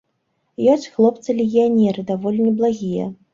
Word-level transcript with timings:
Ёсць 0.73 0.87
хлопцы-легіянеры 0.95 2.05
даволі 2.13 2.41
неблагія. 2.49 3.05